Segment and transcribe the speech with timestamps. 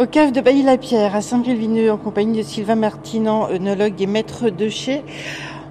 [0.00, 4.70] Au cave de Bailly-la-Pierre, à Saint-Bril-Vineux, en compagnie de Sylvain Martinan, œnologue et maître de
[4.70, 5.02] chez.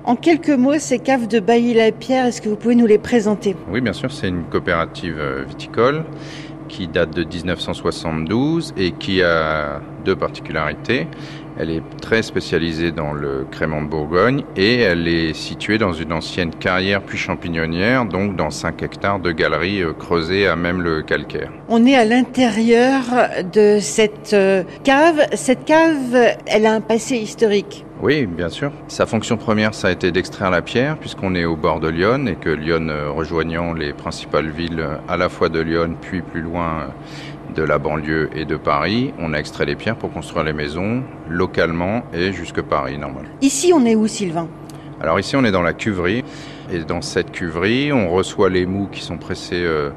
[0.04, 3.56] En quelques mots, ces caves de Bailly-la-Pierre, est-ce que vous pouvez nous les présenter?
[3.72, 6.06] Oui, bien sûr, c'est une coopérative euh, viticole
[6.68, 11.08] qui date de 1972 et qui a deux particularités.
[11.62, 16.14] Elle est très spécialisée dans le crément de Bourgogne et elle est située dans une
[16.14, 21.02] ancienne carrière puis champignonnière, donc dans 5 hectares de galeries euh, creusées à même le
[21.02, 21.52] calcaire.
[21.68, 23.02] On est à l'intérieur
[23.52, 25.28] de cette euh, cave.
[25.34, 27.84] Cette cave, elle a un passé historique.
[28.02, 28.72] Oui, bien sûr.
[28.88, 32.26] Sa fonction première, ça a été d'extraire la pierre, puisqu'on est au bord de Lyon
[32.28, 36.42] et que Lyon, euh, rejoignant les principales villes à la fois de Lyon, puis plus
[36.42, 36.88] loin
[37.56, 41.04] de la banlieue et de Paris, on a extrait les pierres pour construire les maisons
[41.50, 43.26] localement et jusque Paris, normal.
[43.42, 44.48] Ici, on est où, Sylvain?
[45.02, 46.24] Alors ici, on est dans la cuverie.
[46.72, 49.90] Et dans cette cuverie, on reçoit les mous qui sont pressés euh,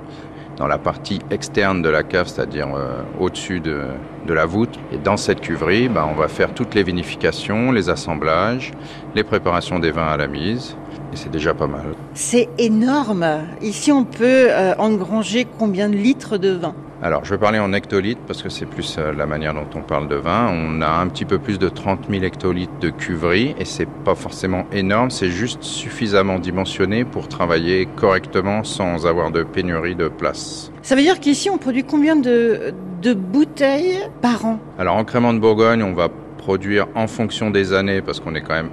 [0.56, 3.82] dans la partie externe de la cave, c'est-à-dire euh, au-dessus de,
[4.26, 4.78] de, la voûte.
[4.90, 8.72] Et dans cette cuverie, bah, on va faire toutes les vinifications, les assemblages,
[9.14, 10.76] les préparations des vins à la mise.
[11.12, 11.94] Et c'est déjà pas mal.
[12.14, 13.26] C'est énorme.
[13.60, 16.74] Ici, on peut euh, engranger combien de litres de vin?
[17.04, 19.80] Alors, je vais parler en hectolitres parce que c'est plus euh, la manière dont on
[19.80, 20.48] parle de vin.
[20.52, 24.14] On a un petit peu plus de 30 000 hectolitres de cuverie et c'est pas
[24.14, 30.70] forcément énorme, c'est juste suffisamment dimensionné pour travailler correctement sans avoir de pénurie de place.
[30.82, 32.72] Ça veut dire qu'ici, on produit combien de,
[33.02, 34.60] de bouteilles par an?
[34.78, 38.42] Alors, en crément de Bourgogne, on va produire en fonction des années parce qu'on est
[38.42, 38.70] quand même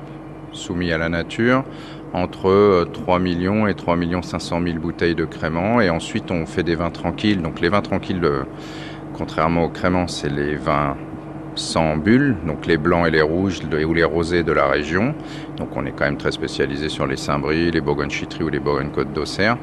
[0.51, 1.63] soumis à la nature
[2.13, 6.45] entre 3 euh, millions et 3 millions 500 000 bouteilles de crément et ensuite on
[6.45, 7.41] fait des vins tranquilles.
[7.41, 8.43] Donc les vins tranquilles, euh,
[9.13, 10.97] contrairement au crément, c'est les vins
[11.55, 15.13] sans bulles, donc les blancs et les rouges ou les rosés de la région.
[15.57, 19.11] Donc on est quand même très spécialisé sur les Saint-Brie, les Bourgogne-Chitry ou les Bourgogne-Côte
[19.13, 19.57] d'Auxerre.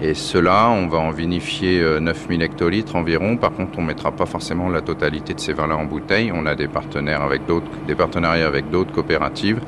[0.00, 3.36] Et cela, on va en vinifier 9000 euh, hectolitres environ.
[3.36, 6.30] Par contre, on ne mettra pas forcément la totalité de ces vins-là en bouteille.
[6.32, 7.42] On a des partenaires avec
[7.86, 9.58] des partenariats avec d'autres coopératives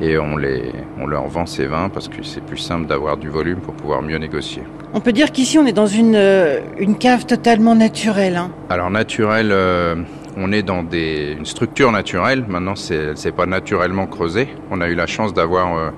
[0.00, 3.28] et on, les, on leur vend ces vins parce que c'est plus simple d'avoir du
[3.28, 4.62] volume pour pouvoir mieux négocier.
[4.92, 8.36] On peut dire qu'ici, on est dans une, euh, une cave totalement naturelle.
[8.36, 8.50] Hein.
[8.70, 9.96] Alors naturelle, euh,
[10.36, 12.44] on est dans une structure naturelle.
[12.46, 14.48] Maintenant, c'est, pas naturellement creusé.
[14.70, 15.92] On a eu la chance d'avoir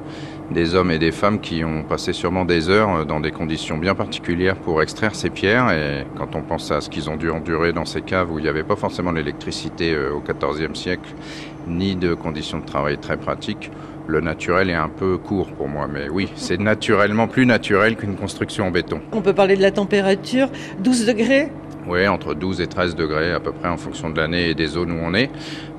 [0.51, 3.77] des hommes et des femmes qui ont passé sûrement des heures euh, dans des conditions
[3.77, 5.71] bien particulières pour extraire ces pierres.
[5.71, 8.43] Et quand on pense à ce qu'ils ont dû endurer dans ces caves où il
[8.43, 11.15] n'y avait pas forcément d'électricité euh, au XIVe siècle,
[11.67, 13.71] ni de conditions de travail très pratiques,
[14.09, 18.17] le naturel est un peu court pour moi, mais oui, c'est naturellement plus naturel qu'une
[18.17, 19.01] construction en béton.
[19.13, 20.49] On peut parler de la température,
[20.81, 21.49] 12 degrés?
[21.87, 24.67] Oui, entre 12 et 13 degrés à peu près en fonction de l'année et des
[24.67, 25.31] zones où on est.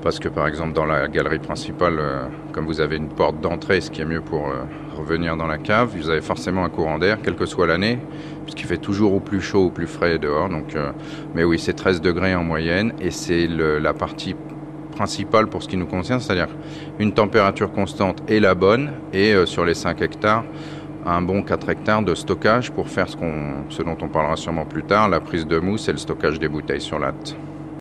[0.02, 3.80] Parce que par exemple dans la galerie principale, euh, comme vous avez une porte d'entrée,
[3.80, 4.64] ce qui est mieux pour euh,
[4.96, 7.98] revenir dans la cave, vous avez forcément un courant d'air, quelle que soit l'année,
[8.44, 10.48] puisqu'il fait toujours au plus chaud ou plus frais dehors.
[10.48, 10.90] Donc, euh,
[11.34, 14.34] mais oui, c'est 13 degrés en moyenne et c'est la partie
[15.00, 16.48] principale pour ce qui nous concerne, c'est-à-dire
[16.98, 20.44] une température constante est la bonne et sur les 5 hectares,
[21.06, 23.16] un bon 4 hectares de stockage pour faire ce,
[23.70, 26.48] ce dont on parlera sûrement plus tard, la prise de mousse et le stockage des
[26.48, 27.34] bouteilles sur latte.